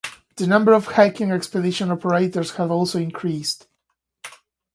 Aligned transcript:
The 0.37 0.47
number 0.47 0.73
of 0.73 0.85
hiking 0.87 1.29
expedition 1.29 1.91
operators 1.91 2.55
had 2.55 2.71
also 2.71 2.97
increased. 2.97 3.67